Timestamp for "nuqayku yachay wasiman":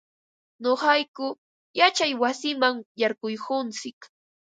0.61-2.75